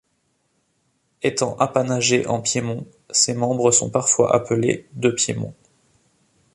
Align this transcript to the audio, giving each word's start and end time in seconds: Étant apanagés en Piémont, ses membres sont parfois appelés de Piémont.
Étant 1.21 1.55
apanagés 1.57 2.25
en 2.25 2.41
Piémont, 2.41 2.87
ses 3.11 3.35
membres 3.35 3.69
sont 3.69 3.91
parfois 3.91 4.35
appelés 4.35 4.87
de 4.93 5.09
Piémont. 5.11 5.53